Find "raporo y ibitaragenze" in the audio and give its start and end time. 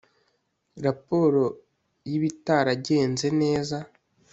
0.85-3.27